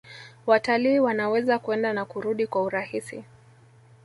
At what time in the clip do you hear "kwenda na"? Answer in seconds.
1.59-2.05